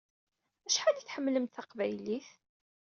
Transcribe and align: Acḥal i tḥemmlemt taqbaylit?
Acḥal 0.67 0.95
i 0.97 1.03
tḥemmlemt 1.03 1.53
taqbaylit? 1.55 2.29